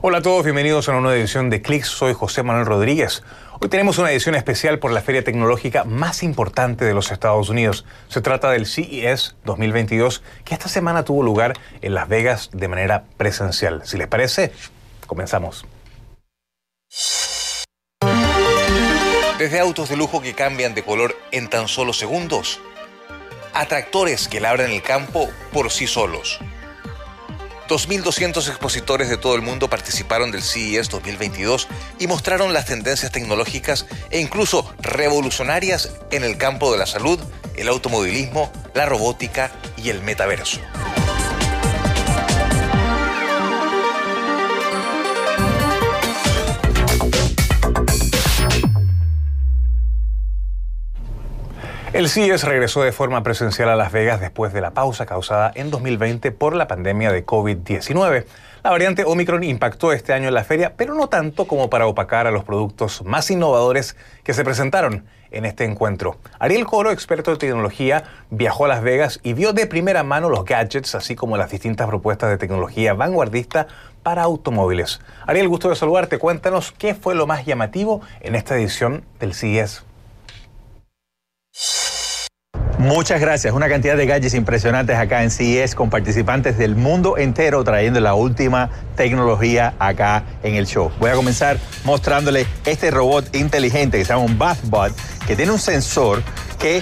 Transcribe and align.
Hola 0.00 0.18
a 0.18 0.22
todos, 0.22 0.44
bienvenidos 0.44 0.88
a 0.88 0.92
una 0.92 1.00
nueva 1.00 1.18
edición 1.18 1.50
de 1.50 1.60
Clicks. 1.60 1.88
Soy 1.88 2.14
José 2.14 2.44
Manuel 2.44 2.66
Rodríguez. 2.66 3.24
Hoy 3.58 3.68
tenemos 3.68 3.98
una 3.98 4.12
edición 4.12 4.36
especial 4.36 4.78
por 4.78 4.92
la 4.92 5.00
feria 5.00 5.24
tecnológica 5.24 5.82
más 5.82 6.22
importante 6.22 6.84
de 6.84 6.94
los 6.94 7.10
Estados 7.10 7.48
Unidos. 7.48 7.84
Se 8.06 8.20
trata 8.20 8.52
del 8.52 8.66
CES 8.66 9.34
2022, 9.44 10.22
que 10.44 10.54
esta 10.54 10.68
semana 10.68 11.04
tuvo 11.04 11.24
lugar 11.24 11.54
en 11.82 11.94
Las 11.94 12.08
Vegas 12.08 12.50
de 12.52 12.68
manera 12.68 13.06
presencial. 13.16 13.82
Si 13.86 13.98
les 13.98 14.06
parece, 14.06 14.52
comenzamos. 15.08 15.66
Desde 19.36 19.58
autos 19.58 19.88
de 19.88 19.96
lujo 19.96 20.22
que 20.22 20.32
cambian 20.32 20.76
de 20.76 20.84
color 20.84 21.16
en 21.32 21.50
tan 21.50 21.66
solo 21.66 21.92
segundos, 21.92 22.60
a 23.52 23.66
tractores 23.66 24.28
que 24.28 24.38
labran 24.38 24.70
el 24.70 24.82
campo 24.82 25.28
por 25.52 25.72
sí 25.72 25.88
solos 25.88 26.38
2.200 27.68 28.48
expositores 28.48 29.08
de 29.10 29.18
todo 29.18 29.34
el 29.34 29.42
mundo 29.42 29.68
participaron 29.68 30.30
del 30.30 30.42
CES 30.42 30.88
2022 30.88 31.68
y 31.98 32.06
mostraron 32.06 32.52
las 32.52 32.64
tendencias 32.64 33.12
tecnológicas 33.12 33.86
e 34.10 34.20
incluso 34.20 34.72
revolucionarias 34.80 35.90
en 36.10 36.24
el 36.24 36.38
campo 36.38 36.72
de 36.72 36.78
la 36.78 36.86
salud, 36.86 37.20
el 37.56 37.68
automovilismo, 37.68 38.50
la 38.74 38.86
robótica 38.86 39.52
y 39.76 39.90
el 39.90 40.02
metaverso. 40.02 40.60
El 51.98 52.08
CIES 52.08 52.44
regresó 52.44 52.82
de 52.82 52.92
forma 52.92 53.24
presencial 53.24 53.68
a 53.68 53.74
Las 53.74 53.90
Vegas 53.90 54.20
después 54.20 54.52
de 54.52 54.60
la 54.60 54.70
pausa 54.70 55.04
causada 55.04 55.50
en 55.56 55.68
2020 55.72 56.30
por 56.30 56.54
la 56.54 56.68
pandemia 56.68 57.10
de 57.10 57.26
COVID-19. 57.26 58.24
La 58.62 58.70
variante 58.70 59.02
Omicron 59.04 59.42
impactó 59.42 59.92
este 59.92 60.12
año 60.12 60.28
en 60.28 60.34
la 60.34 60.44
feria, 60.44 60.74
pero 60.76 60.94
no 60.94 61.08
tanto 61.08 61.48
como 61.48 61.68
para 61.68 61.88
opacar 61.88 62.28
a 62.28 62.30
los 62.30 62.44
productos 62.44 63.04
más 63.04 63.32
innovadores 63.32 63.96
que 64.22 64.32
se 64.32 64.44
presentaron 64.44 65.06
en 65.32 65.44
este 65.44 65.64
encuentro. 65.64 66.18
Ariel 66.38 66.66
Coro, 66.66 66.92
experto 66.92 67.32
de 67.32 67.36
tecnología, 67.36 68.04
viajó 68.30 68.66
a 68.66 68.68
Las 68.68 68.82
Vegas 68.84 69.18
y 69.24 69.32
vio 69.32 69.52
de 69.52 69.66
primera 69.66 70.04
mano 70.04 70.30
los 70.30 70.44
gadgets, 70.44 70.94
así 70.94 71.16
como 71.16 71.36
las 71.36 71.50
distintas 71.50 71.88
propuestas 71.88 72.30
de 72.30 72.38
tecnología 72.38 72.94
vanguardista 72.94 73.66
para 74.04 74.22
automóviles. 74.22 75.00
Ariel, 75.26 75.48
gusto 75.48 75.68
de 75.68 75.74
saludarte. 75.74 76.18
Cuéntanos 76.18 76.70
qué 76.70 76.94
fue 76.94 77.16
lo 77.16 77.26
más 77.26 77.44
llamativo 77.44 78.02
en 78.20 78.36
esta 78.36 78.54
edición 78.54 79.04
del 79.18 79.34
CES. 79.34 79.82
Muchas 82.78 83.20
gracias. 83.20 83.52
Una 83.54 83.68
cantidad 83.68 83.96
de 83.96 84.06
gadgets 84.06 84.34
impresionantes 84.34 84.96
acá 84.96 85.24
en 85.24 85.32
CES 85.32 85.74
con 85.74 85.90
participantes 85.90 86.56
del 86.56 86.76
mundo 86.76 87.18
entero 87.18 87.64
trayendo 87.64 87.98
la 87.98 88.14
última 88.14 88.70
tecnología 88.94 89.74
acá 89.80 90.22
en 90.44 90.54
el 90.54 90.64
show. 90.64 90.92
Voy 91.00 91.10
a 91.10 91.14
comenzar 91.14 91.58
mostrándole 91.84 92.46
este 92.64 92.92
robot 92.92 93.34
inteligente 93.34 93.98
que 93.98 94.04
se 94.04 94.12
llama 94.12 94.24
un 94.24 94.38
BathBot 94.38 94.92
que 95.26 95.34
tiene 95.34 95.50
un 95.50 95.58
sensor 95.58 96.22
que 96.60 96.80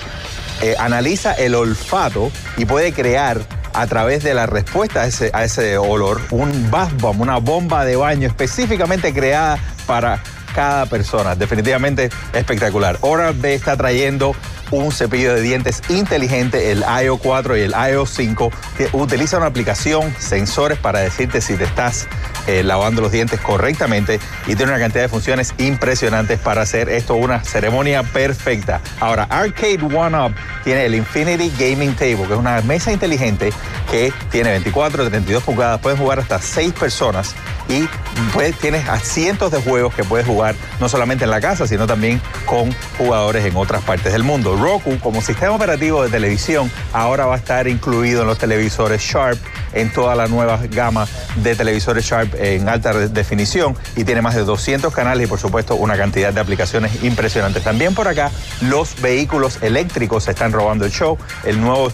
eh, 0.60 0.74
analiza 0.78 1.32
el 1.32 1.54
olfato 1.54 2.30
y 2.58 2.66
puede 2.66 2.92
crear 2.92 3.40
a 3.72 3.86
través 3.86 4.22
de 4.22 4.34
la 4.34 4.44
respuesta 4.44 5.02
a 5.02 5.06
ese, 5.06 5.30
a 5.32 5.44
ese 5.44 5.78
olor 5.78 6.20
un 6.30 6.70
bath 6.70 6.92
bomb, 7.00 7.22
una 7.22 7.38
bomba 7.38 7.86
de 7.86 7.96
baño 7.96 8.28
específicamente 8.28 9.14
creada 9.14 9.58
para 9.86 10.22
cada 10.54 10.86
persona. 10.86 11.34
Definitivamente 11.34 12.10
espectacular. 12.32 12.98
Oral-B 13.02 13.54
está 13.54 13.76
trayendo 13.76 14.34
un 14.70 14.92
cepillo 14.92 15.34
de 15.34 15.40
dientes 15.40 15.82
inteligente, 15.88 16.70
el 16.70 16.84
IO 17.04 17.18
4 17.18 17.56
y 17.56 17.60
el 17.62 17.74
IO 17.92 18.06
5, 18.06 18.50
que 18.76 18.88
utiliza 18.92 19.36
una 19.36 19.46
aplicación, 19.46 20.14
sensores 20.18 20.78
para 20.78 21.00
decirte 21.00 21.40
si 21.40 21.56
te 21.56 21.64
estás 21.64 22.08
eh, 22.46 22.62
lavando 22.62 23.02
los 23.02 23.12
dientes 23.12 23.40
correctamente 23.40 24.20
y 24.46 24.54
tiene 24.54 24.72
una 24.72 24.80
cantidad 24.80 25.02
de 25.02 25.08
funciones 25.08 25.54
impresionantes 25.58 26.38
para 26.38 26.62
hacer 26.62 26.88
esto 26.88 27.14
una 27.14 27.42
ceremonia 27.44 28.02
perfecta. 28.02 28.80
Ahora, 29.00 29.24
Arcade 29.24 29.78
One 29.82 30.16
Up 30.16 30.34
tiene 30.64 30.86
el 30.86 30.94
Infinity 30.94 31.52
Gaming 31.58 31.94
Table, 31.94 32.26
que 32.26 32.32
es 32.32 32.38
una 32.38 32.60
mesa 32.62 32.92
inteligente 32.92 33.52
que 33.90 34.12
tiene 34.30 34.50
24, 34.50 35.08
32 35.08 35.42
pulgadas, 35.42 35.80
pueden 35.80 35.98
jugar 35.98 36.18
hasta 36.18 36.40
6 36.40 36.72
personas 36.72 37.34
y 37.68 37.88
pues, 38.32 38.56
tienes 38.58 38.84
cientos 39.02 39.50
de 39.50 39.60
juegos 39.60 39.94
que 39.94 40.04
puedes 40.04 40.26
jugar 40.26 40.54
no 40.80 40.88
solamente 40.88 41.24
en 41.24 41.30
la 41.30 41.40
casa, 41.40 41.66
sino 41.66 41.86
también 41.86 42.20
con 42.44 42.74
jugadores 42.98 43.44
en 43.44 43.56
otras 43.56 43.82
partes 43.82 44.12
del 44.12 44.22
mundo. 44.22 44.56
Roku 44.56 44.98
como 44.98 45.20
sistema 45.20 45.52
operativo 45.52 46.02
de 46.02 46.10
televisión 46.10 46.70
ahora 46.92 47.26
va 47.26 47.34
a 47.34 47.38
estar 47.38 47.66
incluido 47.68 48.22
en 48.22 48.28
los 48.28 48.38
televisores 48.38 49.02
Sharp, 49.02 49.38
en 49.72 49.92
toda 49.92 50.14
la 50.14 50.26
nueva 50.28 50.58
gama 50.70 51.06
de 51.36 51.54
televisores 51.54 52.04
Sharp 52.04 52.34
en 52.38 52.68
alta 52.68 52.92
definición 52.92 53.76
y 53.96 54.04
tiene 54.04 54.22
más 54.22 54.34
de 54.34 54.44
200 54.44 54.92
canales 54.92 55.26
y 55.26 55.28
por 55.28 55.38
supuesto 55.38 55.74
una 55.74 55.96
cantidad 55.96 56.32
de 56.32 56.40
aplicaciones 56.40 57.02
impresionantes. 57.02 57.62
También 57.62 57.94
por 57.94 58.08
acá 58.08 58.30
los 58.62 59.00
vehículos 59.00 59.62
eléctricos 59.62 60.24
se 60.24 60.32
están 60.32 60.52
robando 60.52 60.84
el 60.84 60.90
show. 60.90 61.18
El 61.44 61.60
nuevo 61.60 61.92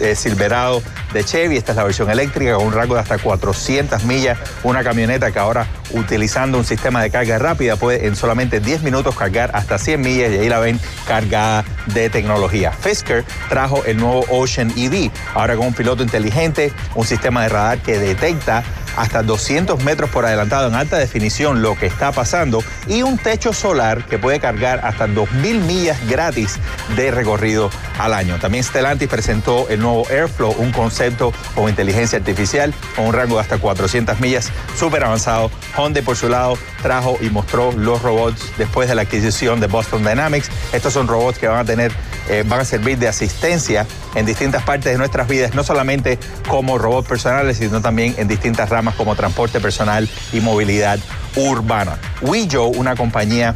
eh, 0.00 0.14
Silverado 0.14 0.82
de 1.12 1.24
Chevy, 1.24 1.56
esta 1.56 1.72
es 1.72 1.76
la 1.76 1.84
versión 1.84 2.10
eléctrica 2.10 2.54
con 2.54 2.66
un 2.66 2.72
rango 2.72 2.94
de 2.94 3.00
hasta 3.00 3.18
400 3.18 4.04
millas, 4.04 4.38
una 4.62 4.82
camioneta 4.82 5.30
que 5.30 5.38
ahora 5.38 5.66
utilizando 5.92 6.58
un 6.58 6.64
sistema 6.64 7.02
de 7.02 7.10
carga 7.10 7.38
rápida 7.38 7.76
puede 7.76 8.06
en 8.06 8.16
solamente 8.16 8.60
10 8.60 8.82
minutos 8.82 9.14
cargar 9.14 9.50
hasta 9.54 9.78
100 9.78 10.00
millas 10.00 10.32
y 10.32 10.38
ahí 10.38 10.48
la 10.48 10.58
ven 10.58 10.80
cargada 11.06 11.64
de 11.86 12.10
tecnología. 12.10 12.72
Fisker 12.72 13.24
trajo 13.48 13.84
el 13.84 13.96
nuevo 13.96 14.24
Ocean 14.30 14.72
EV, 14.76 15.10
ahora 15.34 15.56
con 15.56 15.68
un 15.68 15.74
piloto 15.74 16.02
inteligente, 16.02 16.72
un 16.94 17.06
sistema 17.06 17.13
de 17.20 17.48
radar 17.48 17.78
que 17.78 17.98
detecta 17.98 18.64
hasta 18.96 19.22
200 19.22 19.82
metros 19.82 20.10
por 20.10 20.24
adelantado 20.24 20.68
en 20.68 20.74
alta 20.74 20.98
definición 20.98 21.62
lo 21.62 21.76
que 21.76 21.86
está 21.86 22.12
pasando 22.12 22.62
y 22.86 23.02
un 23.02 23.18
techo 23.18 23.52
solar 23.52 24.04
que 24.06 24.18
puede 24.18 24.40
cargar 24.40 24.80
hasta 24.84 25.06
2.000 25.06 25.60
millas 25.62 25.98
gratis 26.08 26.58
de 26.96 27.10
recorrido 27.10 27.70
al 27.98 28.14
año. 28.14 28.38
También 28.38 28.64
Stellantis 28.64 29.08
presentó 29.08 29.68
el 29.68 29.80
nuevo 29.80 30.06
Airflow, 30.08 30.52
un 30.58 30.72
concepto 30.72 31.32
con 31.54 31.68
inteligencia 31.68 32.18
artificial 32.18 32.74
con 32.94 33.06
un 33.06 33.12
rango 33.12 33.36
de 33.36 33.42
hasta 33.42 33.58
400 33.58 34.20
millas, 34.20 34.50
súper 34.76 35.04
avanzado. 35.04 35.50
Honda 35.76 36.02
por 36.02 36.16
su 36.16 36.28
lado 36.28 36.56
trajo 36.82 37.18
y 37.20 37.30
mostró 37.30 37.72
los 37.72 38.02
robots 38.02 38.52
después 38.58 38.88
de 38.88 38.94
la 38.94 39.02
adquisición 39.02 39.60
de 39.60 39.66
Boston 39.66 40.04
Dynamics. 40.04 40.50
Estos 40.72 40.92
son 40.92 41.08
robots 41.08 41.38
que 41.38 41.48
van 41.48 41.60
a 41.60 41.64
tener, 41.64 41.92
eh, 42.28 42.44
van 42.46 42.60
a 42.60 42.64
servir 42.64 42.98
de 42.98 43.08
asistencia 43.08 43.86
en 44.14 44.26
distintas 44.26 44.62
partes 44.62 44.92
de 44.92 44.98
nuestras 44.98 45.28
vidas, 45.28 45.54
no 45.54 45.64
solamente 45.64 46.18
como 46.48 46.78
robots 46.78 47.08
personales, 47.08 47.58
sino 47.58 47.80
también 47.80 48.14
en 48.18 48.28
distintas 48.28 48.68
ramas 48.68 48.94
como 48.94 49.14
transporte 49.16 49.60
personal 49.60 50.08
y 50.32 50.40
movilidad 50.40 50.98
urbana. 51.36 51.98
Wejo, 52.22 52.66
una 52.68 52.96
compañía 52.96 53.54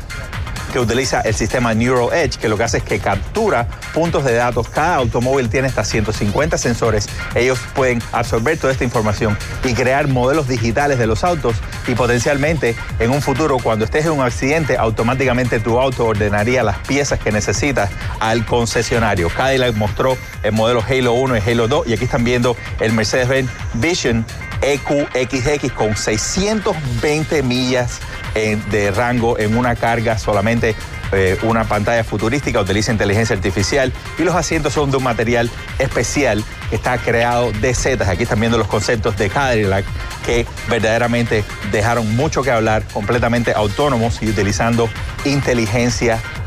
que 0.73 0.79
utiliza 0.79 1.21
el 1.23 1.35
sistema 1.35 1.75
Neural 1.75 2.13
Edge, 2.13 2.39
que 2.39 2.49
lo 2.49 2.57
que 2.57 2.65
hace 2.65 2.79
es 2.79 2.83
que 2.83 2.99
captura 2.99 3.67
puntos 3.95 4.25
de 4.25 4.35
datos. 4.35 4.69
Cada 4.69 4.97
automóvil 4.97 5.49
tiene 5.49 5.69
hasta 5.69 5.85
150 5.85 6.59
sensores. 6.59 7.09
Ellos 7.35 7.59
pueden 7.75 8.03
absorber 8.13 8.59
toda 8.59 8.73
esta 8.73 8.85
información 8.85 9.37
y 9.65 9.75
crear 9.75 10.09
modelos 10.09 10.49
digitales 10.49 10.99
de 10.99 11.07
los 11.07 11.25
autos 11.25 11.57
y 11.87 11.95
potencialmente 11.95 12.77
en 12.99 13.11
un 13.11 13.23
futuro, 13.23 13.59
cuando 13.59 13.85
estés 13.85 14.07
en 14.07 14.13
un 14.13 14.21
accidente, 14.21 14.77
automáticamente 14.77 15.61
tu 15.61 15.79
auto 15.79 16.07
ordenaría 16.07 16.63
las 16.63 16.79
piezas 16.79 17.19
que 17.19 17.33
necesitas 17.33 17.91
al 18.21 18.45
concesionario. 18.45 19.29
Cadillac 19.31 19.75
mostró 19.75 20.17
el 20.43 20.53
modelo 20.53 20.83
Halo 20.87 21.13
1 21.15 21.37
y 21.37 21.41
Halo 21.41 21.69
2 21.69 21.89
y 21.89 21.93
aquí 21.95 22.05
están 22.05 22.25
viendo 22.25 22.57
el 22.81 22.93
Mercedes-Benz 22.93 23.51
Vision 23.75 24.25
EQXX 24.63 25.73
con 25.73 25.97
620 25.97 27.43
millas 27.43 28.01
de 28.35 28.91
rango 28.91 29.39
en 29.39 29.57
una 29.57 29.75
carga 29.75 30.19
solamente 30.19 30.77
eh, 31.13 31.39
una 31.43 31.65
pantalla 31.65 32.05
futurística, 32.05 32.61
utiliza 32.61 32.93
inteligencia 32.93 33.35
artificial 33.35 33.93
y 34.19 34.23
los 34.23 34.35
asientos 34.35 34.75
son 34.75 34.91
de 34.91 34.99
un 34.99 35.03
material 35.03 35.51
especial 35.79 36.45
que 36.69 36.77
está 36.77 36.99
creado 36.99 37.51
de 37.53 37.75
setas. 37.75 38.09
Aquí 38.09 38.25
están 38.25 38.41
viendo 38.41 38.59
los 38.59 38.67
conceptos 38.67 39.17
de 39.17 39.31
Cadillac 39.31 39.87
que 40.27 40.47
verdaderamente 40.69 41.45
dejaron 41.73 42.15
mucho 42.15 42.43
que 42.43 42.51
hablar, 42.51 42.85
completamente 42.93 43.53
autónomos 43.55 44.23
y 44.23 44.29
utilizando 44.29 44.91
inteligencia 45.25 46.15
artificial, 46.15 46.38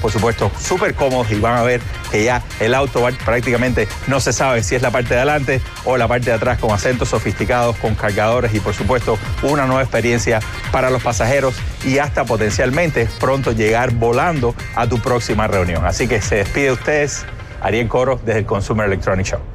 por 0.00 0.12
supuesto, 0.12 0.50
súper 0.60 0.94
cómodos 0.94 1.30
y 1.30 1.40
van 1.40 1.56
a 1.56 1.62
ver 1.62 1.80
que 2.10 2.24
ya 2.24 2.42
el 2.60 2.74
auto 2.74 3.06
prácticamente 3.24 3.88
no 4.06 4.20
se 4.20 4.32
sabe 4.32 4.62
si 4.62 4.74
es 4.74 4.82
la 4.82 4.90
parte 4.90 5.14
de 5.14 5.20
adelante 5.20 5.60
o 5.84 5.96
la 5.96 6.08
parte 6.08 6.26
de 6.26 6.32
atrás 6.32 6.58
con 6.58 6.72
acentos 6.72 7.08
sofisticados, 7.08 7.76
con 7.76 7.94
cargadores 7.94 8.54
y 8.54 8.60
por 8.60 8.74
supuesto 8.74 9.18
una 9.42 9.66
nueva 9.66 9.82
experiencia 9.82 10.40
para 10.72 10.90
los 10.90 11.02
pasajeros 11.02 11.54
y 11.84 11.98
hasta 11.98 12.24
potencialmente 12.24 13.08
pronto 13.20 13.52
llegar 13.52 13.92
volando 13.92 14.54
a 14.74 14.86
tu 14.86 15.00
próxima 15.00 15.46
reunión. 15.46 15.84
Así 15.84 16.08
que 16.08 16.20
se 16.20 16.36
despide 16.36 16.72
ustedes, 16.72 17.24
Ariel 17.60 17.88
Coro, 17.88 18.20
desde 18.24 18.40
el 18.40 18.46
Consumer 18.46 18.86
Electronic 18.86 19.26
Show. 19.26 19.53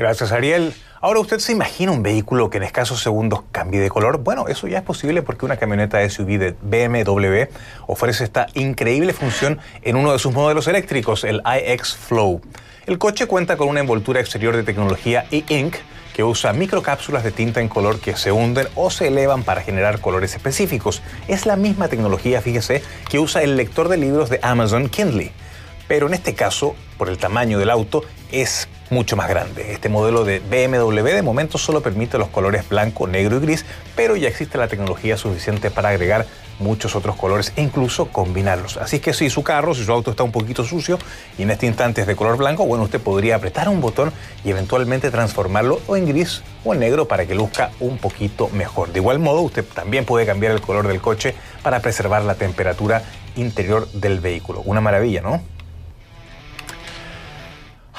Gracias, 0.00 0.32
Ariel. 0.32 0.72
Ahora, 1.02 1.20
¿usted 1.20 1.40
se 1.40 1.52
imagina 1.52 1.92
un 1.92 2.02
vehículo 2.02 2.48
que 2.48 2.56
en 2.56 2.62
escasos 2.62 3.02
segundos 3.02 3.42
cambie 3.52 3.80
de 3.80 3.90
color? 3.90 4.16
Bueno, 4.16 4.48
eso 4.48 4.66
ya 4.66 4.78
es 4.78 4.82
posible 4.82 5.20
porque 5.20 5.44
una 5.44 5.58
camioneta 5.58 6.08
SUV 6.08 6.38
de 6.38 6.56
BMW 6.62 7.52
ofrece 7.86 8.24
esta 8.24 8.46
increíble 8.54 9.12
función 9.12 9.58
en 9.82 9.96
uno 9.96 10.12
de 10.12 10.18
sus 10.18 10.32
modelos 10.32 10.68
eléctricos, 10.68 11.22
el 11.22 11.42
iX 11.44 11.96
Flow. 11.96 12.40
El 12.86 12.96
coche 12.96 13.26
cuenta 13.26 13.58
con 13.58 13.68
una 13.68 13.80
envoltura 13.80 14.20
exterior 14.20 14.56
de 14.56 14.62
tecnología 14.62 15.26
e-ink 15.30 15.76
que 16.14 16.24
usa 16.24 16.54
microcápsulas 16.54 17.22
de 17.22 17.32
tinta 17.32 17.60
en 17.60 17.68
color 17.68 18.00
que 18.00 18.16
se 18.16 18.32
hunden 18.32 18.68
o 18.76 18.88
se 18.88 19.08
elevan 19.08 19.42
para 19.42 19.60
generar 19.60 20.00
colores 20.00 20.34
específicos. 20.34 21.02
Es 21.28 21.44
la 21.44 21.56
misma 21.56 21.88
tecnología, 21.88 22.40
fíjese, 22.40 22.82
que 23.10 23.18
usa 23.18 23.42
el 23.42 23.58
lector 23.58 23.90
de 23.90 23.98
libros 23.98 24.30
de 24.30 24.40
Amazon 24.42 24.88
Kindle. 24.88 25.30
Pero 25.88 26.06
en 26.06 26.14
este 26.14 26.34
caso, 26.34 26.74
por 26.96 27.10
el 27.10 27.18
tamaño 27.18 27.58
del 27.58 27.68
auto, 27.68 28.02
es 28.32 28.66
mucho 28.90 29.16
más 29.16 29.28
grande. 29.28 29.72
Este 29.72 29.88
modelo 29.88 30.24
de 30.24 30.40
BMW 30.40 31.14
de 31.14 31.22
momento 31.22 31.58
solo 31.58 31.80
permite 31.80 32.18
los 32.18 32.28
colores 32.28 32.68
blanco, 32.68 33.06
negro 33.06 33.36
y 33.36 33.40
gris, 33.40 33.64
pero 33.96 34.16
ya 34.16 34.28
existe 34.28 34.58
la 34.58 34.68
tecnología 34.68 35.16
suficiente 35.16 35.70
para 35.70 35.90
agregar 35.90 36.26
muchos 36.58 36.94
otros 36.94 37.16
colores 37.16 37.52
e 37.56 37.62
incluso 37.62 38.08
combinarlos. 38.08 38.76
Así 38.76 39.00
que 39.00 39.12
si 39.14 39.30
su 39.30 39.42
carro, 39.42 39.74
si 39.74 39.84
su 39.84 39.92
auto 39.92 40.10
está 40.10 40.22
un 40.22 40.32
poquito 40.32 40.64
sucio 40.64 40.98
y 41.38 41.42
en 41.42 41.50
este 41.50 41.66
instante 41.66 42.02
es 42.02 42.06
de 42.06 42.16
color 42.16 42.36
blanco, 42.36 42.66
bueno, 42.66 42.84
usted 42.84 43.00
podría 43.00 43.36
apretar 43.36 43.68
un 43.68 43.80
botón 43.80 44.12
y 44.44 44.50
eventualmente 44.50 45.10
transformarlo 45.10 45.80
o 45.86 45.96
en 45.96 46.06
gris 46.06 46.42
o 46.64 46.74
en 46.74 46.80
negro 46.80 47.08
para 47.08 47.26
que 47.26 47.34
luzca 47.34 47.70
un 47.80 47.98
poquito 47.98 48.48
mejor. 48.50 48.92
De 48.92 48.98
igual 48.98 49.18
modo, 49.18 49.40
usted 49.40 49.64
también 49.64 50.04
puede 50.04 50.26
cambiar 50.26 50.52
el 50.52 50.60
color 50.60 50.86
del 50.86 51.00
coche 51.00 51.34
para 51.62 51.80
preservar 51.80 52.22
la 52.24 52.34
temperatura 52.34 53.02
interior 53.36 53.88
del 53.92 54.20
vehículo. 54.20 54.62
Una 54.64 54.80
maravilla, 54.80 55.22
¿no? 55.22 55.40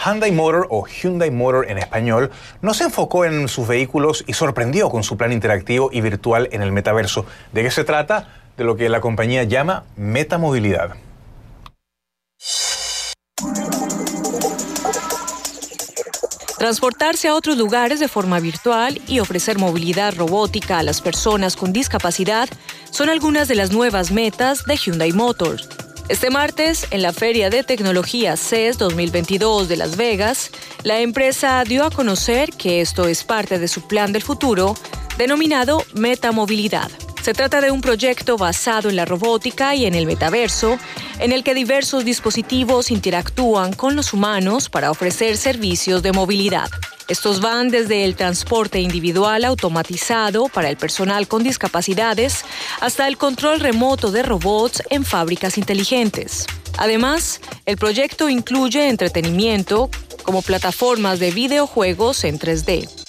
Hyundai 0.04 0.32
Motor 0.32 0.68
o 0.70 0.86
Hyundai 0.88 1.30
Motor 1.30 1.70
en 1.70 1.78
español 1.78 2.32
no 2.62 2.74
se 2.74 2.86
enfocó 2.86 3.26
en 3.26 3.48
sus 3.48 3.68
vehículos 3.68 4.24
y 4.26 4.34
sorprendió 4.34 4.90
con 4.90 5.04
su 5.04 5.16
plan 5.16 5.32
interactivo 5.32 5.90
y 5.92 6.02
virtual 6.02 6.50
en 6.52 6.62
el 6.62 6.72
metaverso. 6.72 7.26
¿De 7.52 7.62
qué 7.62 7.72
se 7.72 7.84
trata? 7.84 8.30
De 8.58 8.64
lo 8.64 8.76
que 8.76 8.90
la 8.90 9.00
compañía 9.00 9.44
llama 9.44 9.84
metamovilidad. 9.96 10.96
Transportarse 16.58 17.28
a 17.28 17.34
otros 17.34 17.58
lugares 17.58 18.00
de 18.00 18.08
forma 18.08 18.40
virtual 18.40 19.02
y 19.08 19.20
ofrecer 19.20 19.58
movilidad 19.58 20.14
robótica 20.16 20.78
a 20.78 20.84
las 20.84 21.02
personas 21.02 21.56
con 21.56 21.74
discapacidad 21.74 22.50
son 22.92 23.10
algunas 23.10 23.48
de 23.48 23.56
las 23.56 23.72
nuevas 23.72 24.12
metas 24.12 24.66
de 24.66 24.78
Hyundai 24.78 25.12
Motors. 25.12 25.91
Este 26.12 26.30
martes, 26.30 26.88
en 26.92 27.04
la 27.04 27.14
Feria 27.14 27.50
de 27.50 27.64
Tecnología 27.64 28.36
CES 28.36 28.78
2022 28.78 29.70
de 29.70 29.78
Las 29.78 29.96
Vegas, 29.96 30.52
la 30.84 31.00
empresa 31.00 31.64
dio 31.64 31.86
a 31.86 31.90
conocer 31.90 32.50
que 32.52 32.82
esto 32.82 33.08
es 33.08 33.24
parte 33.24 33.60
de 33.60 33.70
su 33.70 33.88
plan 33.88 34.12
del 34.12 34.22
futuro, 34.22 34.76
denominado 35.18 35.86
Metamovilidad. 35.94 36.92
Se 37.22 37.34
trata 37.34 37.62
de 37.62 37.72
un 37.72 37.80
proyecto 37.80 38.36
basado 38.36 38.90
en 38.90 38.98
la 38.98 39.06
robótica 39.06 39.74
y 39.74 39.86
en 39.86 39.96
el 39.96 40.06
metaverso, 40.06 40.78
en 41.20 41.32
el 41.32 41.46
que 41.46 41.54
diversos 41.54 42.04
dispositivos 42.04 42.92
interactúan 42.92 43.72
con 43.72 43.96
los 43.96 44.12
humanos 44.12 44.68
para 44.68 44.92
ofrecer 44.92 45.38
servicios 45.38 46.04
de 46.04 46.12
movilidad. 46.12 46.70
Estos 47.08 47.42
van 47.42 47.70
desde 47.70 48.06
el 48.06 48.16
transporte 48.16 48.80
individual 48.80 49.44
automatizado 49.46 50.48
para 50.48 50.70
el 50.70 50.78
personal 50.78 51.28
con 51.28 51.44
discapacidades 51.44 52.46
hasta 52.80 53.08
el 53.08 53.18
control 53.18 53.60
remoto 53.60 54.12
de 54.12 54.24
robots 54.24 54.84
en 54.90 55.04
fábricas 55.04 55.58
inteligentes. 55.58 56.46
Además, 56.78 57.42
el 57.66 57.78
proyecto 57.78 58.30
incluye 58.30 58.88
entretenimiento 58.88 59.90
como 60.24 60.42
plataformas 60.42 61.20
de 61.20 61.32
videojuegos 61.32 62.24
en 62.24 62.40
3D. 62.40 63.01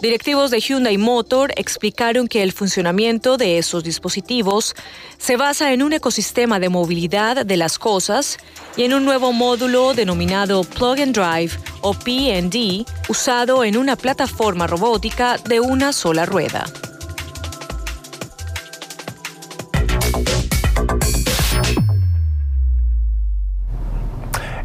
Directivos 0.00 0.52
de 0.52 0.60
Hyundai 0.60 0.96
Motor 0.96 1.52
explicaron 1.56 2.28
que 2.28 2.44
el 2.44 2.52
funcionamiento 2.52 3.36
de 3.36 3.58
esos 3.58 3.82
dispositivos 3.82 4.76
se 5.18 5.36
basa 5.36 5.72
en 5.72 5.82
un 5.82 5.92
ecosistema 5.92 6.60
de 6.60 6.68
movilidad 6.68 7.44
de 7.44 7.56
las 7.56 7.80
cosas 7.80 8.38
y 8.76 8.84
en 8.84 8.94
un 8.94 9.04
nuevo 9.04 9.32
módulo 9.32 9.94
denominado 9.94 10.62
Plug 10.62 11.00
and 11.00 11.14
Drive 11.14 11.58
o 11.80 11.94
PND, 11.94 12.86
usado 13.08 13.64
en 13.64 13.76
una 13.76 13.96
plataforma 13.96 14.68
robótica 14.68 15.36
de 15.36 15.58
una 15.58 15.92
sola 15.92 16.26
rueda. 16.26 16.64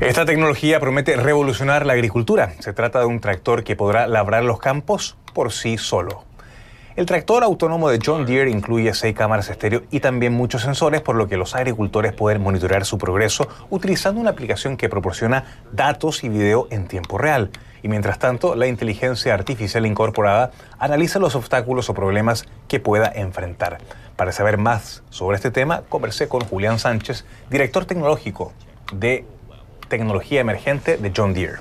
Esta 0.03 0.25
tecnología 0.25 0.81
promete 0.81 1.15
revolucionar 1.15 1.85
la 1.85 1.93
agricultura. 1.93 2.55
Se 2.59 2.73
trata 2.73 2.99
de 2.99 3.05
un 3.05 3.21
tractor 3.21 3.63
que 3.63 3.77
podrá 3.77 4.05
labrar 4.05 4.43
los 4.43 4.59
campos 4.59 5.15
por 5.33 5.53
sí 5.53 5.77
solo. 5.77 6.25
El 6.97 7.05
tractor 7.05 7.41
autónomo 7.41 7.89
de 7.89 7.99
John 8.05 8.25
Deere 8.25 8.51
incluye 8.51 8.93
seis 8.93 9.15
cámaras 9.15 9.49
estéreo 9.49 9.83
y 9.91 10.01
también 10.01 10.33
muchos 10.33 10.61
sensores, 10.61 10.99
por 10.99 11.15
lo 11.15 11.29
que 11.29 11.37
los 11.37 11.55
agricultores 11.55 12.11
pueden 12.11 12.41
monitorear 12.41 12.83
su 12.83 12.97
progreso 12.97 13.47
utilizando 13.69 14.19
una 14.19 14.31
aplicación 14.31 14.75
que 14.75 14.89
proporciona 14.89 15.61
datos 15.71 16.25
y 16.25 16.29
video 16.29 16.67
en 16.69 16.89
tiempo 16.89 17.17
real. 17.17 17.49
Y 17.81 17.87
mientras 17.87 18.19
tanto, 18.19 18.55
la 18.55 18.67
inteligencia 18.67 19.33
artificial 19.33 19.85
incorporada 19.85 20.51
analiza 20.79 21.17
los 21.17 21.33
obstáculos 21.33 21.89
o 21.89 21.93
problemas 21.93 22.45
que 22.67 22.81
pueda 22.81 23.09
enfrentar. 23.15 23.77
Para 24.17 24.33
saber 24.33 24.57
más 24.57 25.01
sobre 25.09 25.37
este 25.37 25.49
tema, 25.49 25.83
conversé 25.87 26.27
con 26.27 26.41
Julián 26.41 26.77
Sánchez, 26.77 27.23
director 27.49 27.85
tecnológico 27.85 28.51
de 28.93 29.25
tecnología 29.93 30.41
emergente 30.41 30.97
de 30.97 31.11
John 31.15 31.35
Deere. 31.35 31.59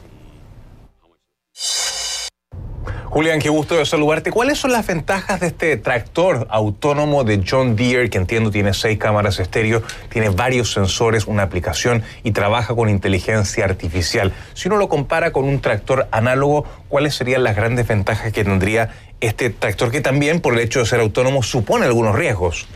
Julián, 3.11 3.41
qué 3.41 3.51
gusto 3.51 3.77
de 3.77 3.85
saludarte. 3.85 4.31
¿Cuáles 4.31 4.59
son 4.59 4.73
las 4.73 4.87
ventajas 4.87 5.39
de 5.41 5.49
este 5.49 5.77
tractor 5.77 6.47
autónomo 6.49 7.25
de 7.25 7.45
John 7.47 7.77
Deere, 7.77 8.09
que 8.09 8.17
entiendo 8.17 8.51
tiene 8.51 8.73
seis 8.73 8.99
cámaras 8.99 9.39
estéreo, 9.39 9.83
tiene 10.09 10.31
varios 10.31 10.73
sensores, 10.73 11.27
una 11.27 11.43
aplicación 11.43 12.03
y 12.23 12.31
trabaja 12.31 12.75
con 12.75 12.89
inteligencia 12.89 13.67
artificial? 13.67 14.33
Si 14.55 14.69
uno 14.69 14.79
lo 14.79 14.89
compara 14.89 15.31
con 15.31 15.45
un 15.45 15.61
tractor 15.61 16.09
análogo, 16.11 16.65
¿cuáles 16.89 17.15
serían 17.15 17.45
las 17.45 17.55
grandes 17.55 17.87
ventajas 17.87 18.33
que 18.33 18.45
tendría 18.45 18.89
este 19.21 19.51
tractor, 19.51 19.91
que 19.91 20.01
también, 20.01 20.41
por 20.41 20.55
el 20.55 20.61
hecho 20.61 20.79
de 20.79 20.87
ser 20.87 21.01
autónomo, 21.01 21.43
supone 21.43 21.85
algunos 21.85 22.15
riesgos? 22.15 22.67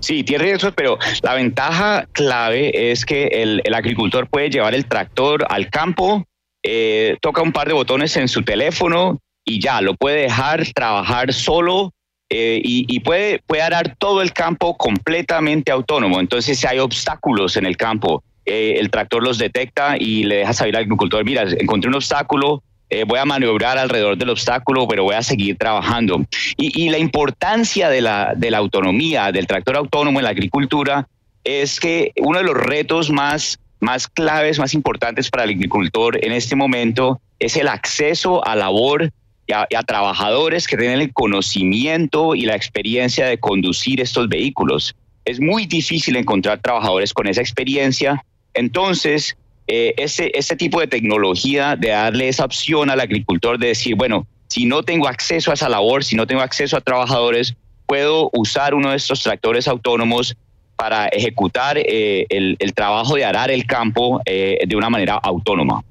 Sí, 0.00 0.22
tiene 0.24 0.44
riesgos, 0.44 0.72
pero 0.76 0.98
la 1.22 1.34
ventaja 1.34 2.06
clave 2.12 2.92
es 2.92 3.04
que 3.04 3.26
el, 3.26 3.62
agricultor 3.74 4.28
puede 4.28 4.50
llevar 4.50 4.74
el 4.74 4.86
tractor 4.86 5.44
al 5.48 5.68
campo 5.70 6.26
eh, 6.64 7.16
toca 7.20 7.42
un 7.42 7.52
par 7.52 7.66
de 7.66 7.74
botones 7.74 8.16
en 8.16 8.28
su 8.28 8.42
teléfono 8.42 9.20
y 9.44 9.60
ya, 9.60 9.80
lo 9.80 9.94
puede 9.94 10.22
dejar 10.22 10.64
trabajar 10.72 11.32
solo 11.32 11.92
eh, 12.30 12.60
y, 12.64 13.00
puede, 13.00 13.40
puede 13.46 13.62
arar 13.62 13.96
todo 13.98 14.22
el 14.22 14.32
campo 14.32 14.76
completamente 14.76 15.70
autónomo. 15.70 16.20
Entonces, 16.20 16.58
si 16.58 16.66
hay 16.66 16.78
obstáculos 16.78 17.56
en 17.56 17.66
el 17.66 17.76
campo, 17.76 18.22
eh, 18.46 18.76
el 18.78 18.90
tractor 18.90 19.22
los 19.22 19.38
detecta 19.38 19.96
y 19.98 20.24
le 20.24 20.36
deja 20.36 20.52
saber 20.52 20.76
al 20.76 20.84
agricultor, 20.84 21.24
mira, 21.24 21.44
encontré 21.58 21.88
un 21.88 21.96
obstáculo, 21.96 22.62
voy 23.06 23.18
a 23.18 23.24
maniobrar 23.24 23.78
alrededor 23.78 24.16
del 24.16 24.30
obstáculo, 24.30 24.86
pero 24.86 25.04
voy 25.04 25.14
a 25.14 25.22
seguir 25.22 25.56
trabajando. 25.56 26.24
Y, 26.56 26.90
la 26.90 26.98
importancia 26.98 27.88
de 27.88 28.00
la, 28.00 28.34
de 28.36 28.50
la 28.50 28.58
autonomía 28.58 29.32
del 29.32 29.46
tractor 29.46 29.76
autónomo 29.76 30.20
en 30.20 30.24
la 30.24 30.30
agricultura 30.30 31.08
es 31.44 31.80
que 31.80 32.12
uno 32.20 32.38
de 32.38 32.44
los 32.44 32.56
retos 32.56 33.10
más 33.10 33.58
más 33.82 34.06
claves, 34.06 34.60
más 34.60 34.74
importantes 34.74 35.28
para 35.28 35.42
el 35.42 35.50
agricultor 35.50 36.24
en 36.24 36.32
este 36.32 36.54
momento 36.54 37.20
es 37.40 37.56
el 37.56 37.66
acceso 37.66 38.46
a 38.46 38.54
labor 38.54 39.10
y 39.48 39.52
a, 39.52 39.82
trabajadores 39.82 40.68
que 40.68 40.76
tienen 40.76 41.00
el 41.00 41.12
conocimiento 41.12 42.36
y 42.36 42.42
la 42.42 42.54
experiencia 42.54 43.26
de 43.26 43.38
conducir 43.38 44.00
estos 44.00 44.28
vehículos. 44.28 44.94
Es 45.24 45.40
muy 45.40 45.66
difícil 45.66 46.14
encontrar 46.14 46.60
trabajadores 46.60 47.12
con 47.12 47.26
esa 47.26 47.40
experiencia. 47.40 48.24
Entonces, 48.54 49.36
eh, 49.66 49.94
este, 49.96 50.36
este 50.36 50.56
tipo 50.56 50.80
de 50.80 50.86
tecnología, 50.86 51.76
de 51.76 51.88
darle 51.88 52.28
esa 52.28 52.44
opción 52.44 52.90
al 52.90 53.00
agricultor 53.00 53.58
de 53.58 53.68
decir, 53.68 53.94
bueno, 53.94 54.26
si 54.48 54.66
no 54.66 54.82
tengo 54.82 55.08
acceso 55.08 55.50
a 55.50 55.54
esa 55.54 55.68
labor, 55.68 56.04
si 56.04 56.16
no 56.16 56.26
tengo 56.26 56.42
acceso 56.42 56.76
a 56.76 56.80
trabajadores, 56.80 57.54
puedo 57.86 58.28
usar 58.32 58.74
uno 58.74 58.90
de 58.90 58.96
estos 58.96 59.22
tractores 59.22 59.68
autónomos 59.68 60.36
para 60.76 61.06
ejecutar 61.08 61.78
eh, 61.78 62.26
el, 62.28 62.74
trabajo 62.74 63.14
de 63.14 63.24
arar 63.24 63.50
el 63.50 63.66
campo 63.66 64.20
eh, 64.26 64.58
de 64.66 64.76
una 64.76 64.90
manera 64.90 65.14
autónoma. 65.14 65.84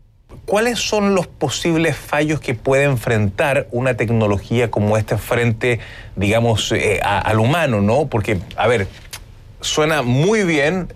¿Cuáles 0.46 0.80
son 0.80 1.16
los 1.16 1.28
posibles 1.28 1.96
fallos 1.96 2.42
que 2.42 2.56
puede 2.56 2.84
enfrentar 2.84 3.68
una 3.72 3.96
tecnología 3.96 4.70
como 4.70 4.98
esta 4.98 5.18
frente, 5.18 5.80
digamos, 6.16 6.74
al 7.01 7.40
humano, 7.40 7.80
no? 7.80 8.08
Porque, 8.08 8.40
a 8.58 8.68
ver, 8.68 8.88
suena 9.62 10.01
muy 10.01 10.44
bien 10.44 10.90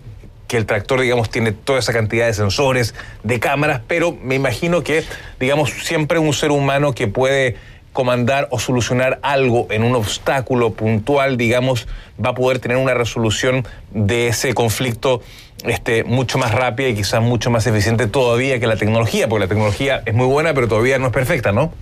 que 0.46 0.56
el 0.56 0.66
tractor, 0.66 1.00
digamos, 1.00 1.30
tiene 1.30 1.52
toda 1.52 1.78
esa 1.78 1.92
cantidad 1.92 2.26
de 2.26 2.34
sensores, 2.34 2.94
de 3.22 3.40
cámaras, 3.40 3.80
pero 3.86 4.16
me 4.22 4.34
imagino 4.34 4.82
que, 4.82 5.04
digamos, 5.40 5.70
siempre 5.70 6.18
un 6.18 6.32
ser 6.32 6.50
humano 6.50 6.94
que 6.94 7.08
puede 7.08 7.56
comandar 7.92 8.46
o 8.50 8.58
solucionar 8.58 9.18
algo 9.22 9.66
en 9.70 9.82
un 9.82 9.94
obstáculo 9.94 10.74
puntual, 10.74 11.38
digamos, 11.38 11.88
va 12.22 12.30
a 12.30 12.34
poder 12.34 12.58
tener 12.58 12.76
una 12.76 12.92
resolución 12.92 13.66
de 13.90 14.28
ese 14.28 14.52
conflicto 14.52 15.22
este, 15.64 16.04
mucho 16.04 16.36
más 16.36 16.52
rápida 16.54 16.88
y 16.88 16.94
quizás 16.94 17.22
mucho 17.22 17.50
más 17.50 17.66
eficiente 17.66 18.06
todavía 18.06 18.60
que 18.60 18.66
la 18.66 18.76
tecnología, 18.76 19.28
porque 19.28 19.44
la 19.44 19.48
tecnología 19.48 20.02
es 20.04 20.12
muy 20.12 20.26
buena, 20.26 20.52
pero 20.52 20.68
todavía 20.68 20.98
no 20.98 21.06
es 21.06 21.12
perfecta, 21.12 21.52
¿no? 21.52 21.72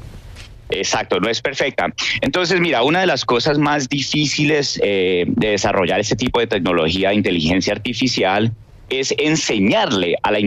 Exacto, 0.75 1.21
no 1.21 1.29
es 1.29 1.41
perfecta. 1.41 1.93
Entonces, 2.21 2.61
mira, 2.61 2.83
una 2.83 3.01
de 3.01 3.07
las 3.07 3.25
cosas 3.25 3.59
más 3.59 3.89
difíciles 3.89 4.81
eh, 4.83 5.25
de 5.27 5.51
desarrollar 5.51 6.01
este 6.01 6.17
tipo 6.17 6.41
de 6.41 6.47
tecnología 6.47 7.11
de 7.11 7.17
inteligencia 7.17 7.73
artificial 7.73 8.53
es 8.91 9.15
enseñarle 9.19 10.17
a 10.23 10.31
la, 10.31 10.39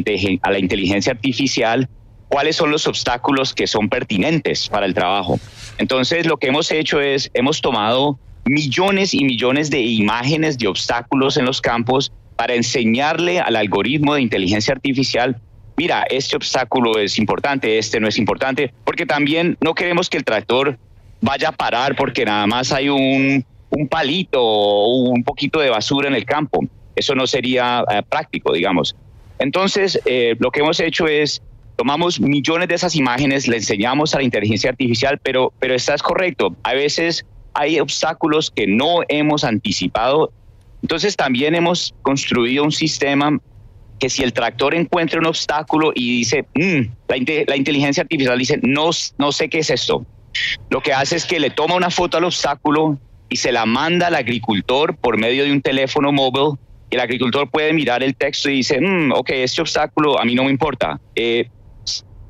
a 0.42 0.52
la 0.52 0.60
inteligencia 0.60 1.14
artificial 1.14 1.90
cuáles 2.30 2.56
son 2.56 2.72
los 2.72 2.88
obstáculos 2.88 3.54
que 3.54 3.68
son 3.68 3.90
pertinentes 3.90 4.68
para 4.70 4.86
el 4.86 4.94
trabajo. 4.94 5.40
Entonces, 5.78 6.26
lo 6.26 6.38
que 6.38 6.48
hemos 6.48 6.72
hecho 6.72 7.00
es, 7.00 7.32
hemos 7.34 7.62
tomado 7.62 8.20
millones 8.46 9.14
y 9.14 9.24
millones 9.24 9.70
de 9.70 9.82
imágenes 9.82 10.58
de 10.58 10.68
obstáculos 10.68 11.38
en 11.38 11.46
los 11.46 11.62
campos 11.62 12.12
para 12.36 12.54
enseñarle 12.54 13.40
al 13.40 13.56
algoritmo 13.56 14.14
de 14.14 14.22
inteligencia 14.22 14.74
artificial, 14.74 15.42
mira, 15.78 16.04
este 16.10 16.36
obstáculo 16.36 16.98
es 16.98 17.18
importante, 17.20 17.78
este 17.78 18.00
no 18.00 18.08
es 18.08 18.18
importante, 18.18 18.74
porque 18.84 19.06
también 19.06 19.58
no 19.62 19.74
queremos 19.74 20.10
que 20.10 20.18
el 20.18 20.26
tractor 20.26 20.78
vaya 21.22 21.50
a 21.50 21.52
parar 21.52 21.96
porque 21.96 22.26
nada 22.26 22.46
más 22.48 22.72
hay 22.72 22.90
un, 22.90 23.46
palito 23.90 24.42
o 24.42 25.10
un 25.10 25.24
poquito 25.24 25.60
de 25.60 25.70
basura 25.70 26.08
en 26.08 26.16
el 26.16 26.26
campo. 26.26 26.62
Eso 26.96 27.14
no 27.14 27.28
sería 27.28 27.84
eh, 27.92 28.02
práctico, 28.10 28.54
digamos. 28.54 28.96
Entonces, 29.38 30.02
eh, 30.06 30.36
lo 30.40 30.50
que 30.50 30.62
hemos 30.62 30.80
hecho 30.80 31.08
es 31.08 31.42
tomamos 31.76 32.20
millones 32.20 32.68
de 32.70 32.76
esas 32.76 32.96
imágenes, 32.96 33.48
le 33.48 33.58
enseñamos 33.58 34.16
a 34.16 34.18
la 34.18 34.24
inteligencia 34.24 34.72
artificial, 34.72 35.20
pero, 35.22 35.54
pero 35.60 35.76
estás 35.76 36.02
correcto. 36.02 36.56
A 36.64 36.74
veces 36.74 37.24
hay 37.54 37.80
obstáculos 37.80 38.50
que 38.50 38.66
no 38.66 39.02
hemos 39.10 39.44
anticipado. 39.44 40.32
Entonces 40.82 41.16
también 41.16 41.54
hemos 41.54 41.94
construido 42.02 42.64
un 42.64 42.72
sistema 42.72 43.40
que 44.00 44.10
si 44.10 44.24
el 44.24 44.34
tractor 44.34 44.76
encuentra 44.76 45.20
un 45.20 45.26
obstáculo 45.26 45.92
y 45.94 46.20
dice, 46.20 46.46
mm", 46.54 46.82
la, 47.08 47.56
inteligencia 47.56 48.04
artificial 48.04 48.38
dice, 48.38 48.60
no, 48.62 48.90
no 49.18 49.32
sé 49.32 49.50
qué 49.50 49.60
es 49.60 49.70
esto. 49.70 50.06
Lo 50.70 50.82
que 50.82 50.94
hace 50.94 51.16
es 51.16 51.26
que 51.26 51.40
le 51.40 51.50
toma 51.50 51.76
una 51.76 51.90
foto 51.90 52.18
al 52.18 52.26
obstáculo 52.26 52.98
y 53.30 53.38
se 53.38 53.52
la 53.52 53.66
manda 53.66 54.08
al 54.08 54.16
agricultor 54.16 54.96
por 54.96 55.18
medio 55.18 55.44
de 55.44 55.52
un 55.52 55.62
teléfono 55.62 56.12
móvil. 56.12 56.58
Y 56.90 56.96
el 56.96 57.02
agricultor 57.02 57.50
puede 57.50 57.74
mirar 57.74 58.04
el 58.04 58.16
texto 58.16 58.50
y 58.50 58.58
dice, 58.58 58.80
mm, 58.80 59.12
ok, 59.14 59.30
este 59.32 59.62
obstáculo 59.62 60.20
a 60.20 60.26
mí 60.26 60.36
no 60.36 60.44
me 60.44 60.52
importa. 60.52 61.00
Eh, 61.16 61.50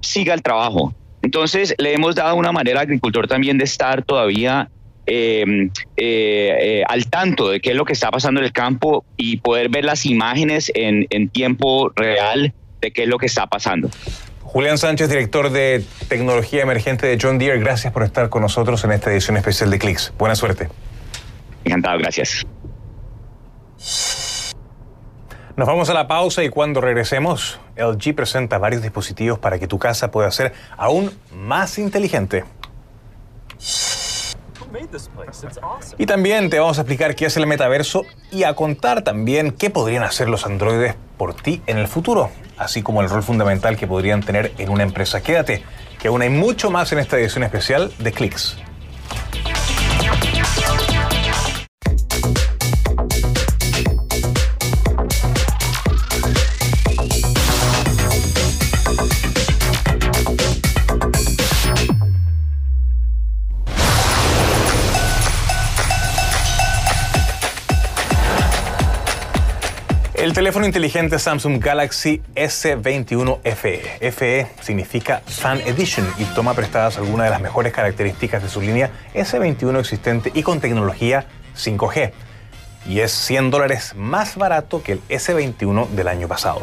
siga 0.02 0.34
el 0.34 0.42
trabajo. 0.42 0.96
Entonces 1.22 1.76
le 1.78 1.94
hemos 1.94 2.16
dado 2.16 2.36
una 2.36 2.52
manera 2.52 2.80
al 2.80 2.86
agricultor 2.86 3.28
también 3.28 3.58
de 3.58 3.66
estar 3.66 4.04
todavía 4.04 4.70
eh, 5.08 5.70
eh, 5.96 6.84
al 6.88 7.08
tanto 7.08 7.50
de 7.50 7.60
qué 7.60 7.72
es 7.72 7.76
lo 7.76 7.86
que 7.86 7.94
está 7.94 8.12
pasando 8.12 8.42
en 8.42 8.46
el 8.46 8.52
campo 8.52 9.06
y 9.16 9.38
poder 9.38 9.70
ver 9.70 9.86
las 9.86 10.06
imágenes 10.06 10.72
en, 10.76 11.08
en 11.10 11.30
tiempo 11.30 11.92
real 11.96 12.54
de 12.82 12.92
qué 12.92 13.04
es 13.04 13.10
lo 13.10 13.18
que 13.18 13.26
está 13.26 13.48
pasando. 13.48 13.90
Julián 14.44 14.78
Sánchez, 14.78 15.10
director 15.10 15.50
de 15.50 15.84
tecnología 16.08 16.62
emergente 16.62 17.06
de 17.08 17.18
John 17.22 17.38
Deere, 17.38 17.60
gracias 17.60 17.92
por 17.92 18.04
estar 18.04 18.30
con 18.30 18.42
nosotros 18.42 18.84
en 18.84 18.92
esta 18.92 19.12
edición 19.12 19.38
especial 19.38 19.70
de 19.70 19.80
Clicks. 19.80 20.14
Buena 20.18 20.36
suerte. 20.36 20.70
Encantado, 21.64 21.98
gracias. 22.00 22.46
Nos 25.58 25.68
vamos 25.68 25.90
a 25.90 25.94
la 25.94 26.08
pausa 26.08 26.44
y 26.44 26.50
cuando 26.50 26.82
regresemos, 26.82 27.60
LG 27.76 28.14
presenta 28.14 28.58
varios 28.58 28.84
dispositivos 28.84 29.40
para 29.40 29.58
que 29.58 29.68
tu 29.68 29.80
casa 29.80 30.12
pueda 30.12 30.30
ser 30.32 30.54
aún 30.78 31.12
más 31.34 31.80
inteligente. 31.80 32.44
Y 35.98 36.06
también 36.06 36.50
te 36.50 36.60
vamos 36.60 36.78
a 36.78 36.82
explicar 36.82 37.16
qué 37.16 37.26
es 37.26 37.38
el 37.38 37.48
metaverso 37.48 38.04
y 38.32 38.44
a 38.44 38.54
contar 38.54 39.04
también 39.04 39.52
qué 39.52 39.70
podrían 39.70 40.04
hacer 40.04 40.30
los 40.30 40.46
androides 40.46 40.96
por 41.18 41.34
ti 41.34 41.62
en 41.68 41.78
el 41.78 41.88
futuro, 41.88 42.30
así 42.58 42.82
como 42.82 43.02
el 43.02 43.10
rol 43.10 43.24
fundamental 43.24 43.78
que 43.78 43.88
podrían 43.88 44.22
tener 44.22 44.54
en 44.58 44.70
una 44.70 44.84
empresa. 44.84 45.22
Quédate, 45.22 45.64
que 46.00 46.10
aún 46.10 46.22
hay 46.22 46.30
mucho 46.30 46.70
más 46.70 46.92
en 46.92 47.00
esta 47.00 47.18
edición 47.18 47.44
especial 47.44 47.92
de 48.00 48.12
Clicks. 48.12 48.58
Teléfono 70.38 70.68
inteligente 70.68 71.18
Samsung 71.18 71.60
Galaxy 71.60 72.22
S21 72.36 73.40
FE. 73.56 74.12
FE 74.12 74.48
significa 74.62 75.24
Fan 75.26 75.62
Edition 75.62 76.06
y 76.20 76.26
toma 76.26 76.54
prestadas 76.54 77.00
algunas 77.00 77.26
de 77.26 77.32
las 77.32 77.42
mejores 77.42 77.74
características 77.74 78.44
de 78.44 78.50
su 78.50 78.62
línea 78.62 78.92
S21 79.16 79.80
existente 79.80 80.32
y 80.36 80.44
con 80.44 80.60
tecnología 80.60 81.26
5G. 81.56 82.12
Y 82.88 83.00
es 83.00 83.14
100 83.14 83.50
dólares 83.50 83.96
más 83.96 84.36
barato 84.36 84.84
que 84.84 84.92
el 84.92 85.02
S21 85.08 85.88
del 85.90 86.08
año 86.08 86.28
pasado. 86.28 86.62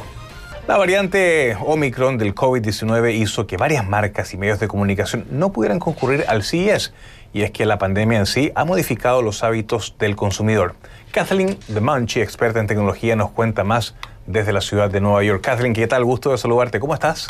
La 0.68 0.76
variante 0.76 1.56
Omicron 1.60 2.16
del 2.16 2.32
COVID-19 2.32 3.12
hizo 3.12 3.48
que 3.48 3.56
varias 3.56 3.84
marcas 3.84 4.32
y 4.34 4.36
medios 4.36 4.60
de 4.60 4.68
comunicación 4.68 5.26
no 5.32 5.50
pudieran 5.50 5.80
concurrir 5.80 6.24
al 6.28 6.44
CES, 6.44 6.94
y 7.34 7.42
es 7.42 7.50
que 7.50 7.66
la 7.66 7.76
pandemia 7.78 8.20
en 8.20 8.26
sí 8.26 8.52
ha 8.54 8.64
modificado 8.64 9.20
los 9.20 9.42
hábitos 9.42 9.96
del 9.98 10.16
consumidor. 10.16 10.76
Kathleen 11.10 11.58
DeManchi, 11.68 12.20
experta 12.20 12.60
en 12.60 12.68
tecnología, 12.68 13.16
nos 13.16 13.32
cuenta 13.32 13.64
más 13.64 13.94
desde 14.26 14.52
la 14.52 14.60
ciudad 14.60 14.88
de 14.88 15.00
Nueva 15.00 15.22
York. 15.24 15.42
Kathleen, 15.42 15.74
¿qué 15.74 15.86
tal? 15.86 16.04
Gusto 16.04 16.30
de 16.30 16.38
saludarte. 16.38 16.80
¿Cómo 16.80 16.94
estás? 16.94 17.26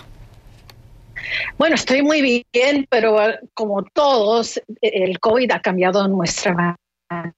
Bueno, 1.56 1.74
estoy 1.74 2.02
muy 2.02 2.44
bien, 2.52 2.86
pero 2.90 3.18
ah, 3.18 3.34
como 3.54 3.82
todos, 3.82 4.60
el 4.82 5.18
COVID 5.18 5.50
ha 5.52 5.60
cambiado 5.60 6.06
nuestra 6.06 6.52
manera 6.52 7.34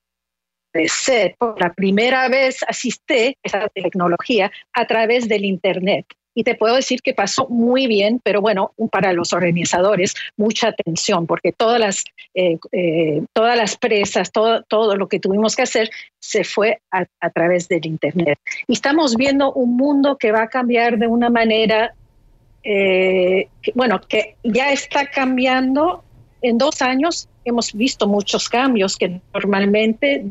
de 0.75 0.88
ser. 0.88 1.37
Por 1.38 1.61
la 1.61 1.73
primera 1.73 2.28
vez 2.28 2.64
asisté 2.68 3.38
a 3.44 3.49
esa 3.49 3.68
tecnología 3.68 4.50
a 4.73 4.87
través 4.87 5.28
del 5.28 5.44
Internet 5.44 6.06
y 6.37 6.45
te 6.45 6.55
puedo 6.55 6.76
decir 6.76 7.00
que 7.00 7.14
pasó 7.14 7.49
muy 7.49 7.87
bien, 7.87 8.21
pero 8.23 8.43
bueno, 8.43 8.73
para 8.93 9.14
los 9.14 9.33
organizadores, 9.33 10.14
mucha 10.37 10.69
atención, 10.69 11.26
porque 11.26 11.50
todas 11.50 11.81
las, 11.81 12.05
eh, 12.35 12.59
eh, 12.73 13.23
todas 13.33 13.57
las 13.57 13.78
presas, 13.78 14.31
todo, 14.31 14.62
todo 14.64 14.97
lo 14.97 15.09
que 15.09 15.19
tuvimos 15.19 15.57
que 15.57 15.62
hacer 15.62 15.88
se 16.19 16.45
fue 16.45 16.78
a, 16.90 17.31
través 17.31 17.69
del 17.69 17.87
Internet. 17.87 18.38
Y 18.69 18.75
estamos 18.75 19.16
viendo 19.16 19.50
un 19.55 19.78
mundo 19.78 20.19
que 20.19 20.31
va 20.31 20.43
a 20.43 20.49
cambiar 20.49 20.99
de 20.99 21.07
una 21.07 21.31
manera, 21.31 21.95
eh, 22.62 23.49
bueno, 23.75 23.99
que 24.07 24.37
ya 24.45 24.73
está 24.73 25.07
cambiando. 25.07 26.05
En 26.43 26.59
dos 26.59 26.83
años 26.83 27.31
hemos 27.47 27.73
visto 27.73 28.07
muchos 28.07 28.50
cambios 28.50 28.99
que 28.99 29.23
normalmente 29.33 30.26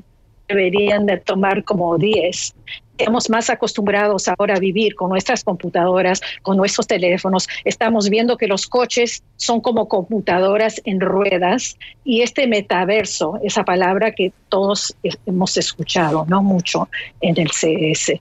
deberían 0.48 1.08
de 1.08 1.18
tomar 1.18 1.64
como 1.64 1.98
10 1.98 2.54
estamos 2.98 3.30
más 3.30 3.50
acostumbrados 3.50 4.28
ahora 4.28 4.56
a 4.56 4.60
vivir 4.60 4.96
con 4.96 5.10
nuestras 5.10 5.44
computadoras, 5.44 6.22
con 6.42 6.58
nuestros 6.58 6.88
teléfonos. 6.88 7.48
Estamos 7.64 8.10
viendo 8.10 8.38
que 8.38 8.48
los 8.48 8.68
coches 8.68 9.24
son 9.36 9.62
como 9.62 9.88
computadoras 9.88 10.82
en 10.86 11.00
ruedas 11.00 11.78
y 12.04 12.22
este 12.22 12.48
metaverso, 12.48 13.40
esa 13.44 13.64
palabra 13.64 14.12
que 14.12 14.32
todos 14.50 14.96
hemos 15.26 15.58
escuchado, 15.58 16.26
no 16.28 16.42
mucho 16.42 16.90
en 17.22 17.40
el 17.40 17.50
CS. 17.50 18.14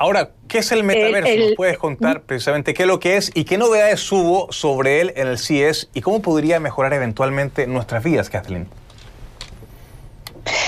Ahora, 0.00 0.30
¿qué 0.46 0.58
es 0.58 0.70
el 0.70 0.84
metaverso? 0.84 1.30
¿Nos 1.36 1.54
puedes 1.56 1.78
contar 1.78 2.22
precisamente 2.22 2.72
qué 2.72 2.84
es 2.84 2.88
lo 2.88 3.00
que 3.00 3.16
es 3.16 3.32
y 3.34 3.44
qué 3.44 3.58
novedades 3.58 4.10
hubo 4.12 4.52
sobre 4.52 5.00
él 5.00 5.12
en 5.16 5.26
el 5.26 5.38
CES 5.38 5.90
y 5.92 6.02
cómo 6.02 6.22
podría 6.22 6.60
mejorar 6.60 6.92
eventualmente 6.92 7.66
nuestras 7.66 8.04
vidas, 8.04 8.30
Kathleen? 8.30 8.68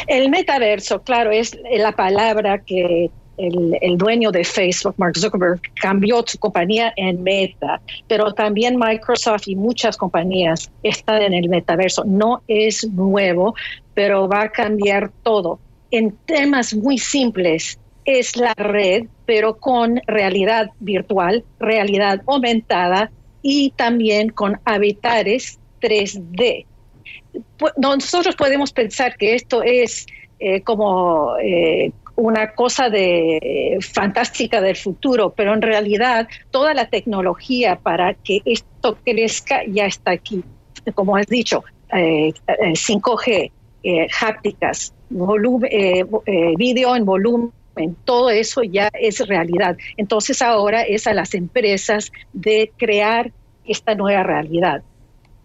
El 0.07 0.31
metaverso, 0.31 1.03
claro, 1.03 1.31
es 1.31 1.57
la 1.77 1.93
palabra 1.93 2.59
que 2.59 3.11
el, 3.41 3.97
dueño 3.97 4.31
de 4.31 4.45
Facebook, 4.45 4.95
Mark 4.99 5.17
Zuckerberg, 5.17 5.61
cambió 5.81 6.23
su 6.27 6.39
compañía 6.39 6.93
en 6.97 7.23
Meta, 7.23 7.81
pero 8.09 8.33
también 8.33 8.77
Microsoft 8.77 9.49
y 9.49 9.57
muchas 9.57 9.97
compañías 9.97 10.71
están 10.83 11.23
en 11.23 11.35
el 11.35 11.49
metaverso. 11.49 12.05
No 12.05 12.43
es 12.49 12.87
nuevo, 12.89 13.55
pero 13.95 14.29
va 14.29 14.43
a 14.43 14.49
cambiar 14.49 15.11
todo. 15.23 15.59
En 15.91 16.17
temas 16.27 16.75
muy 16.75 16.99
simples, 16.99 17.79
es 18.05 18.37
la 18.37 18.55
red, 18.55 19.07
pero 19.27 19.57
con 19.57 20.01
realidad 20.07 20.71
virtual, 20.81 21.45
realidad 21.59 22.23
aumentada 22.27 23.11
y 23.43 23.71
también 23.71 24.31
con 24.31 24.59
avatares 24.65 25.59
3D 25.81 26.67
nosotros 27.77 28.37
podemos 28.37 28.73
pensar 28.73 29.17
que 29.17 29.35
esto 29.35 29.63
es 29.63 30.07
eh, 30.39 30.63
como 30.63 31.37
eh, 31.37 31.93
una 32.17 32.53
cosa 32.55 32.89
de 32.89 33.79
fantástica 33.93 34.61
del 34.61 34.77
futuro, 34.77 35.35
pero 35.37 35.53
en 35.55 35.63
realidad 35.63 36.29
toda 36.51 36.75
la 36.75 36.89
tecnología 36.89 37.77
para 37.77 38.15
que 38.15 38.41
esto 38.45 38.97
crezca 39.05 39.63
ya 39.67 39.87
está 39.87 40.13
aquí. 40.13 40.43
Como 40.95 41.17
has 41.17 41.27
dicho, 41.27 41.63
5G, 41.91 43.53
eh, 43.83 44.09
hápticas, 44.21 44.95
video 45.11 46.97
en 46.97 47.05
volumen, 47.05 47.53
todo 48.05 48.31
eso 48.31 48.63
ya 48.63 48.91
es 48.95 49.27
realidad. 49.27 49.77
Entonces 49.97 50.43
ahora 50.43 50.83
es 50.83 51.07
a 51.07 51.15
las 51.15 51.35
empresas 51.35 52.13
de 52.33 52.73
crear 52.77 53.31
esta 53.67 53.95
nueva 53.95 54.23
realidad. 54.23 54.83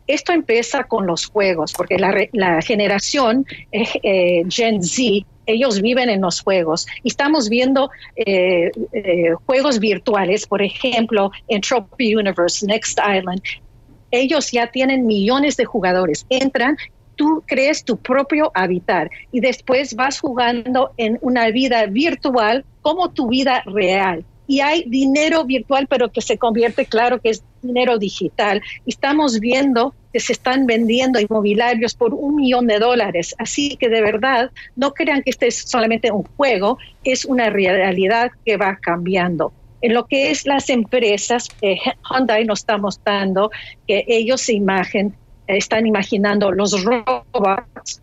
Esto 0.07 0.31
empieza 0.31 0.83
con 0.83 1.07
los 1.07 1.25
juegos, 1.25 1.73
porque 1.73 1.97
la, 1.97 2.61
generación 2.61 3.45
eh, 3.71 4.43
Gen 4.49 4.83
Z 4.83 5.25
ellos 5.47 5.81
viven 5.81 6.09
en 6.09 6.21
los 6.21 6.41
juegos. 6.41 6.87
Y 7.03 7.09
estamos 7.09 7.49
viendo 7.49 7.89
eh, 8.15 8.71
eh, 8.93 9.33
juegos 9.45 9.79
virtuales, 9.79 10.47
por 10.47 10.61
ejemplo, 10.61 11.31
Entropy 11.47 12.15
Universe, 12.15 12.65
Next 12.65 12.99
Island. 12.99 13.41
Ellos 14.11 14.51
ya 14.51 14.67
tienen 14.67 15.05
millones 15.05 15.57
de 15.57 15.65
jugadores. 15.65 16.25
Entran, 16.29 16.77
tú 17.15 17.43
crees 17.45 17.83
tu 17.83 17.97
propio 17.97 18.51
hábitat 18.55 19.09
y 19.31 19.39
después 19.39 19.95
vas 19.95 20.19
jugando 20.19 20.91
en 20.97 21.17
una 21.21 21.49
vida 21.49 21.85
virtual 21.85 22.65
como 22.81 23.11
tu 23.11 23.27
vida 23.27 23.63
real 23.65 24.25
y 24.47 24.59
hay 24.59 24.83
dinero 24.87 25.43
virtual, 25.43 25.87
pero 25.87 26.11
que 26.11 26.21
se 26.21 26.37
convierte, 26.37 26.85
claro, 26.85 27.19
que 27.19 27.29
es 27.29 27.43
dinero 27.67 27.97
digital. 27.97 28.61
Estamos 28.85 29.39
viendo 29.39 29.93
que 30.13 30.19
se 30.19 30.33
están 30.33 30.65
vendiendo 30.65 31.19
inmobiliarios 31.19 31.93
por 31.93 32.13
un 32.13 32.35
millón 32.35 32.67
de 32.67 32.79
dólares. 32.79 33.35
Así 33.37 33.75
que 33.77 33.89
de 33.89 34.01
verdad, 34.01 34.51
no 34.75 34.93
crean 34.93 35.21
que 35.23 35.31
este 35.31 35.47
es 35.47 35.57
solamente 35.57 36.11
un 36.11 36.23
juego, 36.23 36.77
es 37.03 37.25
una 37.25 37.49
realidad 37.49 38.31
que 38.45 38.57
va 38.57 38.77
cambiando. 38.77 39.51
En 39.81 39.93
lo 39.93 40.05
que 40.05 40.31
es 40.31 40.47
las 40.47 40.69
empresas, 40.69 41.49
eh, 41.61 41.77
Hyundai 42.09 42.45
nos 42.45 42.59
está 42.59 42.77
mostrando 42.77 43.51
que 43.87 44.05
ellos 44.07 44.41
se 44.41 44.53
imagen, 44.53 45.13
están 45.47 45.85
imaginando 45.85 46.51
los 46.51 46.83
robots 46.83 48.01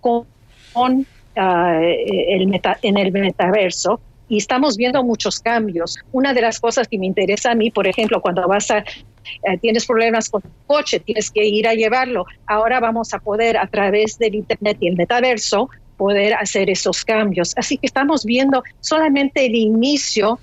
con, 0.00 1.06
ah, 1.36 1.80
el 1.80 2.60
en 2.82 2.98
el 2.98 3.12
metaverso 3.12 4.00
y 4.28 4.38
estamos 4.38 4.76
viendo 4.76 5.02
muchos 5.04 5.40
cambios. 5.40 5.98
Una 6.12 6.34
de 6.34 6.40
las 6.42 6.60
cosas 6.60 6.88
que 6.88 6.98
me 6.98 7.06
interesa 7.06 7.52
a 7.52 7.54
mí, 7.54 7.70
por 7.70 7.86
ejemplo, 7.86 8.20
cuando 8.20 8.46
vas 8.46 8.70
a 8.70 8.78
eh, 8.78 9.58
tienes 9.60 9.86
problemas 9.86 10.28
con 10.28 10.42
tu 10.42 10.48
coche, 10.66 11.00
tienes 11.00 11.30
que 11.30 11.44
ir 11.44 11.66
a 11.66 11.74
llevarlo. 11.74 12.26
Ahora 12.46 12.80
vamos 12.80 13.12
a 13.14 13.18
poder 13.18 13.56
a 13.56 13.66
través 13.66 14.18
del 14.18 14.34
internet 14.34 14.78
y 14.80 14.88
el 14.88 14.96
metaverso 14.96 15.68
poder 15.96 16.34
hacer 16.34 16.70
esos 16.70 17.04
cambios. 17.04 17.54
Así 17.56 17.78
que 17.78 17.86
estamos 17.86 18.24
viendo 18.24 18.62
solamente 18.80 19.46
el 19.46 19.54
inicio 19.54 20.38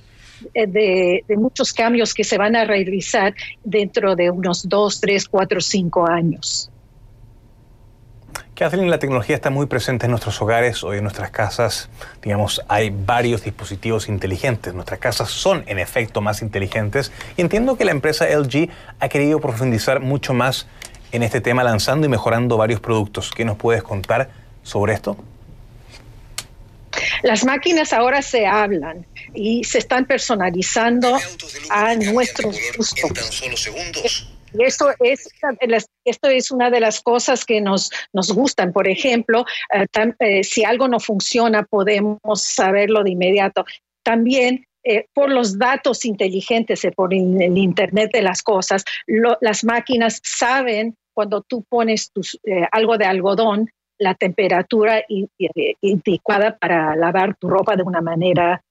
eh, 0.54 0.68
de, 0.68 1.24
de, 1.28 1.38
muchos 1.38 1.74
cambios 1.74 2.14
que 2.14 2.24
se 2.24 2.38
van 2.38 2.56
a 2.56 2.66
realizar 2.66 3.34
dentro 3.64 4.16
de 4.16 4.30
unos 4.30 4.68
dos, 4.68 5.00
tres, 5.00 5.28
cuatro, 5.28 5.62
cinco 5.62 6.08
años. 6.10 6.70
Kathleen, 8.56 8.90
la 8.90 9.00
tecnología 9.00 9.36
está 9.36 9.50
muy 9.50 9.66
presente 9.66 10.06
en 10.06 10.12
nuestros 10.12 10.42
hogares, 10.42 10.84
hoy 10.84 10.98
en 10.98 11.04
nuestras 11.04 11.32
casas, 11.32 11.90
digamos, 12.22 12.62
hay 12.68 12.92
varios 12.92 13.44
dispositivos 13.44 14.08
inteligentes. 14.08 14.74
Nuestras 14.74 15.00
casas 15.00 15.32
son, 15.32 15.64
en 15.66 15.80
efecto, 15.80 16.22
más 16.22 16.42
inteligentes 16.42 17.12
y 17.36 17.42
entiendo 17.42 17.76
que 17.78 17.86
la 17.86 17.92
empresa 17.92 18.26
LG 18.30 18.70
ha 19.00 19.10
querido 19.10 19.40
profundizar 19.40 20.02
mucho 20.02 20.34
más 20.34 20.68
en 21.12 21.24
este 21.24 21.42
tema, 21.42 21.64
lanzando 21.64 22.06
y 22.06 22.10
mejorando 22.10 22.56
varios 22.58 22.80
productos. 22.80 23.32
¿Qué 23.32 23.44
nos 23.44 23.58
puedes 23.58 23.84
contar 23.84 24.30
sobre 24.62 24.94
esto? 24.94 25.18
Las 27.24 27.46
máquinas 27.46 27.94
ahora 27.94 28.22
se 28.22 28.46
hablan 28.46 29.06
y 29.34 29.64
se 29.64 29.80
están 29.80 30.06
personalizando 30.06 31.18
a 31.70 31.96
nuestros 31.96 32.58
gustos. 32.78 33.04
En 33.04 33.14
tan 33.14 33.32
solo 33.32 33.58
segundos. 33.58 34.28
Y 34.54 34.64
esto 34.64 34.90
es, 35.00 35.30
esto 36.06 36.30
es 36.30 36.52
una 36.52 36.70
de 36.70 36.80
las 36.80 37.02
cosas 37.02 37.46
que 37.46 37.62
nos, 37.62 37.90
nos 38.14 38.32
gustan. 38.32 38.72
Por 38.72 38.88
ejemplo, 38.88 39.46
eh, 39.74 39.86
eh, 40.20 40.44
si 40.44 40.64
algo 40.64 40.88
no 40.88 41.00
funciona, 41.00 41.64
podemos 41.64 42.20
saberlo 42.36 43.04
de 43.04 43.12
inmediato. 43.12 43.66
También 44.04 44.68
eh, 44.84 45.08
por 45.14 45.32
los 45.32 45.58
datos 45.58 46.06
inteligentes, 46.06 46.86
por 46.96 47.14
el 47.14 47.58
Internet 47.58 48.12
de 48.14 48.22
las 48.22 48.44
cosas, 48.44 48.84
las 49.08 49.64
máquinas 49.64 50.22
saben 50.24 50.96
cuando 51.14 51.42
tú 51.42 51.64
pones 51.70 52.12
algo 52.72 52.98
de 52.98 53.06
algodón, 53.06 53.70
la 54.04 54.14
temperatura 54.14 55.04
indicada 55.82 56.58
para 56.58 56.96
lavar 56.96 57.36
tu 57.36 57.50
ropa 57.50 57.76
de 57.76 57.84
una 57.84 58.02
manera 58.02 58.62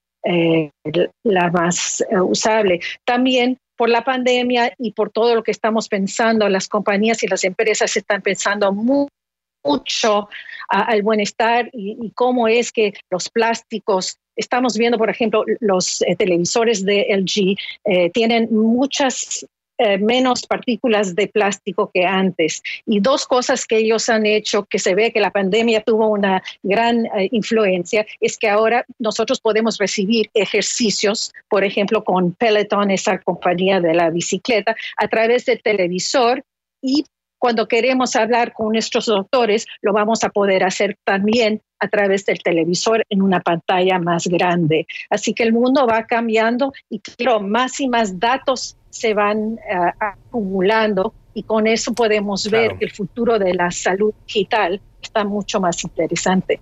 la 1.24 1.50
más 1.50 2.04
usable. 2.12 2.80
También 3.04 3.58
por 3.76 3.88
la 3.88 4.04
pandemia 4.04 4.72
y 4.78 4.92
por 4.92 5.10
todo 5.10 5.34
lo 5.34 5.42
que 5.42 5.50
estamos 5.50 5.88
pensando, 5.88 6.48
las 6.48 6.68
compañías 6.68 7.22
y 7.24 7.26
las 7.26 7.42
empresas 7.42 7.96
están 7.96 8.22
pensando 8.22 8.72
mucho 8.72 10.28
al 10.68 11.02
bienestar 11.02 11.68
y, 11.72 12.12
cómo 12.14 12.48
es 12.48 12.70
que 12.70 12.94
los 13.10 13.28
plásticos, 13.28 14.18
estamos 14.36 14.78
viendo, 14.78 14.98
por 14.98 15.10
ejemplo, 15.10 15.44
los 15.60 16.00
eh, 16.02 16.16
televisores 16.16 16.84
de 16.84 17.06
LG 17.10 17.56
eh, 17.84 18.10
tienen 18.10 18.48
muchas 18.50 19.46
eh, 19.84 19.98
menos 19.98 20.46
partículas 20.46 21.16
de 21.16 21.26
plástico 21.26 21.90
que 21.92 22.04
antes. 22.04 22.62
Y 22.86 23.00
dos 23.00 23.26
cosas 23.26 23.66
que 23.66 23.78
ellos 23.78 24.08
han 24.08 24.26
hecho, 24.26 24.64
que 24.64 24.78
se 24.78 24.94
ve 24.94 25.12
que 25.12 25.18
la 25.18 25.32
pandemia 25.32 25.82
tuvo 25.82 26.06
una 26.06 26.40
gran 26.62 27.06
eh, 27.06 27.28
influencia, 27.32 28.06
es 28.20 28.38
que 28.38 28.48
ahora 28.48 28.84
nosotros 29.00 29.40
podemos 29.40 29.78
recibir 29.78 30.30
ejercicios, 30.34 31.32
por 31.48 31.64
ejemplo, 31.64 32.04
con 32.04 32.32
Peloton, 32.32 32.92
esa 32.92 33.18
compañía 33.18 33.80
de 33.80 33.94
la 33.94 34.10
bicicleta, 34.10 34.76
a 34.98 35.08
través 35.08 35.46
del 35.46 35.60
televisor 35.60 36.44
y 36.80 37.04
cuando 37.42 37.66
queremos 37.66 38.14
hablar 38.14 38.52
con 38.52 38.68
nuestros 38.70 39.06
doctores, 39.06 39.66
lo 39.80 39.92
vamos 39.92 40.22
a 40.22 40.28
poder 40.28 40.62
hacer 40.62 40.96
también 41.02 41.60
a 41.82 41.88
través 41.88 42.24
del 42.24 42.38
televisor 42.40 43.04
en 43.10 43.22
una 43.22 43.40
pantalla 43.40 43.98
más 43.98 44.28
grande. 44.28 44.86
Así 45.10 45.34
que 45.34 45.42
el 45.42 45.52
mundo 45.52 45.84
va 45.84 46.04
cambiando 46.04 46.72
y 46.88 47.00
claro, 47.00 47.40
más 47.40 47.80
y 47.80 47.88
más 47.88 48.20
datos 48.20 48.76
se 48.88 49.14
van 49.14 49.58
eh, 49.68 49.92
acumulando 49.98 51.12
y 51.34 51.42
con 51.42 51.66
eso 51.66 51.92
podemos 51.92 52.48
ver 52.48 52.78
que 52.78 52.84
el 52.84 52.92
futuro 52.92 53.38
de 53.38 53.54
la 53.54 53.70
salud 53.72 54.14
digital 54.26 54.80
está 55.02 55.24
mucho 55.24 55.60
más 55.60 55.82
interesante. 55.82 56.60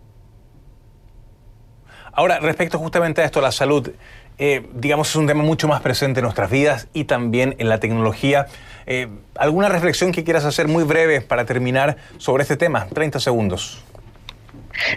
Ahora, 2.13 2.41
respecto 2.41 2.79
justamente 2.79 3.21
a 3.21 3.27
esto, 3.27 3.43
la 3.43 3.53
salud, 3.53 3.91
eh, 4.39 4.67
digamos, 4.75 5.11
es 5.11 5.17
un 5.17 5.27
tema 5.27 5.43
mucho 5.43 5.69
más 5.69 5.83
presente 5.83 6.21
en 6.21 6.25
nuestras 6.25 6.51
vidas 6.51 6.89
y 6.95 7.05
también 7.05 7.57
en 7.59 7.69
la 7.69 7.79
tecnología. 7.79 8.47
Eh, 8.87 9.09
¿Alguna 9.37 9.69
reflexión 9.69 10.13
que 10.13 10.25
quieras 10.25 10.45
hacer 10.45 10.67
muy 10.67 10.85
breve 10.85 11.21
para 11.21 11.45
terminar 11.45 11.99
sobre 12.17 12.43
este 12.43 12.57
tema? 12.57 12.87
30 12.87 13.21
segundos. 13.21 13.85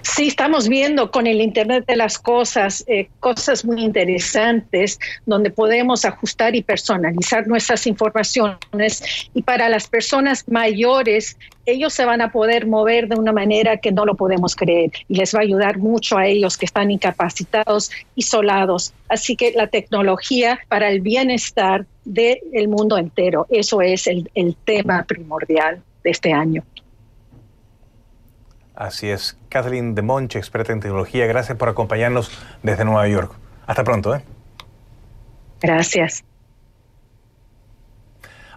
Sí, 0.02 0.28
estamos 0.28 0.68
viendo 0.68 1.12
con 1.12 1.28
el 1.28 1.42
Internet 1.42 1.86
de 1.88 1.96
las 1.96 2.18
Cosas 2.18 2.84
eh, 2.88 3.10
cosas 3.20 3.66
muy 3.66 3.82
interesantes 3.82 5.00
donde 5.26 5.50
podemos 5.50 6.06
ajustar 6.06 6.56
y 6.56 6.64
personalizar 6.64 7.48
nuestras 7.48 7.86
informaciones 7.88 9.04
y 9.34 9.42
para 9.42 9.70
las 9.70 9.88
personas 9.88 10.46
mayores 10.48 11.38
ellos 11.66 11.94
se 11.94 12.06
van 12.06 12.22
a 12.22 12.32
poder 12.32 12.68
mover 12.68 13.08
de 13.08 13.16
una 13.16 13.32
manera 13.32 13.78
que 13.78 13.92
no 13.92 14.06
lo 14.06 14.16
podemos 14.16 14.56
creer 14.56 14.92
y 15.08 15.16
les 15.16 15.34
va 15.34 15.40
a 15.40 15.44
ayudar 15.44 15.78
mucho 15.78 16.18
a 16.18 16.28
ellos 16.28 16.58
que 16.58 16.66
están 16.66 16.92
incapacitados, 16.92 17.90
isolados. 18.16 18.94
Así 19.08 19.36
que 19.36 19.54
la 19.54 19.68
tecnología 19.68 20.60
para 20.68 20.90
el 20.90 21.02
bienestar 21.02 21.86
del 22.04 22.68
mundo 22.68 22.98
entero, 22.98 23.48
eso 23.50 23.82
es 23.82 24.08
el 24.08 24.56
tema 24.66 25.04
primordial 25.04 25.82
de 26.04 26.12
este 26.12 26.34
año. 26.34 26.64
Así 28.76 29.10
es. 29.10 29.38
Kathleen 29.50 29.96
de 29.96 30.02
Monche, 30.02 30.40
experta 30.40 30.74
en 30.74 30.80
tecnología, 30.80 31.26
gracias 31.28 31.58
por 31.58 31.70
acompañarnos 31.70 32.32
desde 32.64 32.86
Nueva 32.86 33.08
York. 33.08 33.32
Hasta 33.68 33.84
pronto. 33.84 34.16
¿eh? 34.16 34.24
Gracias. 35.62 36.24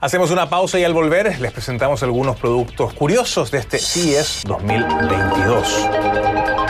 Hacemos 0.00 0.30
una 0.30 0.50
pausa 0.50 0.78
y 0.78 0.84
al 0.84 0.92
volver 0.92 1.40
les 1.40 1.52
presentamos 1.52 2.02
algunos 2.02 2.36
productos 2.36 2.92
curiosos 2.92 3.50
de 3.50 3.58
este 3.58 3.78
CES 3.78 4.42
2022. 4.46 6.65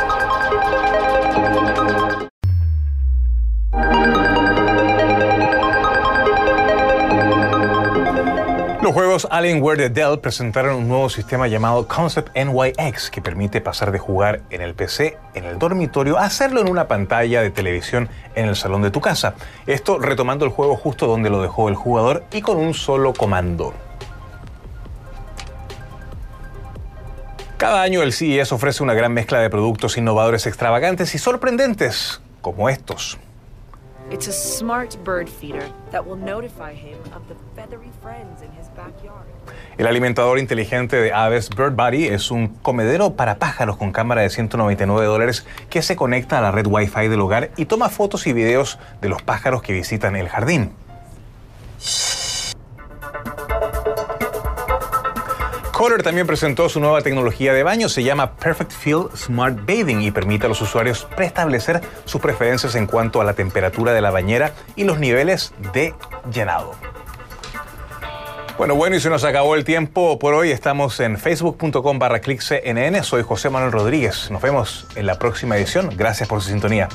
Los 8.86 8.94
juegos 8.94 9.26
Alienware 9.32 9.78
de 9.78 9.90
Dell 9.90 10.20
presentaron 10.20 10.76
un 10.76 10.86
nuevo 10.86 11.10
sistema 11.10 11.48
llamado 11.48 11.88
Concept 11.88 12.30
NYX 12.36 13.10
que 13.10 13.20
permite 13.20 13.60
pasar 13.60 13.90
de 13.90 13.98
jugar 13.98 14.42
en 14.50 14.62
el 14.62 14.74
PC, 14.74 15.18
en 15.34 15.42
el 15.42 15.58
dormitorio, 15.58 16.18
a 16.18 16.24
hacerlo 16.26 16.60
en 16.60 16.68
una 16.68 16.86
pantalla 16.86 17.42
de 17.42 17.50
televisión 17.50 18.08
en 18.36 18.46
el 18.46 18.54
salón 18.54 18.82
de 18.82 18.92
tu 18.92 19.00
casa. 19.00 19.34
Esto 19.66 19.98
retomando 19.98 20.44
el 20.44 20.52
juego 20.52 20.76
justo 20.76 21.08
donde 21.08 21.30
lo 21.30 21.42
dejó 21.42 21.68
el 21.68 21.74
jugador 21.74 22.22
y 22.30 22.42
con 22.42 22.58
un 22.58 22.74
solo 22.74 23.12
comando. 23.12 23.74
Cada 27.56 27.82
año 27.82 28.02
el 28.02 28.12
CES 28.12 28.52
ofrece 28.52 28.84
una 28.84 28.94
gran 28.94 29.12
mezcla 29.12 29.40
de 29.40 29.50
productos 29.50 29.98
innovadores 29.98 30.46
extravagantes 30.46 31.12
y 31.16 31.18
sorprendentes, 31.18 32.20
como 32.40 32.68
estos. 32.68 33.18
It's 34.08 34.28
a 34.28 34.32
smart 34.32 34.96
bird 35.02 35.28
feeder 35.28 35.68
that 35.90 36.06
will 36.06 36.14
notify 36.14 36.72
him 36.72 36.96
of 37.12 37.26
the 37.26 37.34
feathery 37.56 37.90
friends 38.00 38.40
in 38.40 38.52
his. 38.52 38.65
El 39.78 39.86
alimentador 39.86 40.38
inteligente 40.38 40.96
de 40.96 41.12
aves 41.12 41.50
Bird 41.50 41.74
Buddy 41.74 42.06
es 42.06 42.30
un 42.30 42.48
comedero 42.48 43.14
para 43.14 43.36
pájaros 43.36 43.76
con 43.76 43.92
cámara 43.92 44.22
de 44.22 44.30
199 44.30 45.06
dólares 45.06 45.46
que 45.68 45.82
se 45.82 45.96
conecta 45.96 46.38
a 46.38 46.40
la 46.40 46.50
red 46.50 46.66
Wi-Fi 46.66 47.08
del 47.08 47.20
hogar 47.20 47.50
y 47.56 47.66
toma 47.66 47.90
fotos 47.90 48.26
y 48.26 48.32
videos 48.32 48.78
de 49.02 49.10
los 49.10 49.22
pájaros 49.22 49.62
que 49.62 49.74
visitan 49.74 50.16
el 50.16 50.28
jardín. 50.28 50.72
Kohler 55.72 56.02
también 56.02 56.26
presentó 56.26 56.70
su 56.70 56.80
nueva 56.80 57.02
tecnología 57.02 57.52
de 57.52 57.62
baño, 57.62 57.90
se 57.90 58.02
llama 58.02 58.36
Perfect 58.36 58.72
Feel 58.72 59.08
Smart 59.14 59.58
Bathing 59.58 60.00
y 60.00 60.10
permite 60.10 60.46
a 60.46 60.48
los 60.48 60.62
usuarios 60.62 61.06
preestablecer 61.14 61.82
sus 62.06 62.18
preferencias 62.18 62.74
en 62.76 62.86
cuanto 62.86 63.20
a 63.20 63.24
la 63.24 63.34
temperatura 63.34 63.92
de 63.92 64.00
la 64.00 64.10
bañera 64.10 64.54
y 64.74 64.84
los 64.84 64.98
niveles 64.98 65.52
de 65.74 65.92
llenado. 66.32 66.72
Bueno, 68.58 68.74
bueno, 68.74 68.96
y 68.96 69.00
se 69.00 69.10
nos 69.10 69.22
acabó 69.22 69.54
el 69.54 69.64
tiempo 69.64 70.18
por 70.18 70.32
hoy. 70.32 70.50
Estamos 70.50 70.98
en 71.00 71.18
facebook.com 71.18 71.98
barra 71.98 72.20
CNN. 72.20 73.02
Soy 73.02 73.22
José 73.22 73.50
Manuel 73.50 73.70
Rodríguez. 73.70 74.30
Nos 74.30 74.40
vemos 74.40 74.86
en 74.96 75.04
la 75.04 75.18
próxima 75.18 75.58
edición. 75.58 75.90
Gracias 75.94 76.26
por 76.26 76.40
su 76.40 76.48
sintonía. 76.48 76.88